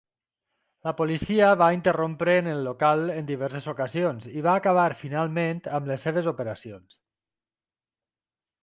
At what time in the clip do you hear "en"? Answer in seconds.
2.43-2.49, 3.17-3.27